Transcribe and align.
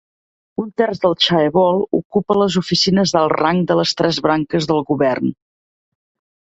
Un 0.61 0.69
terç 0.81 1.01
del 1.03 1.13
chaebol 1.25 1.83
ocupa 1.99 2.39
les 2.45 2.57
oficines 2.63 3.15
d'alt 3.17 3.37
rang 3.45 3.63
de 3.73 3.79
les 3.83 3.95
tres 4.03 4.23
branques 4.29 4.73
del 4.75 4.85
govern. 4.93 5.33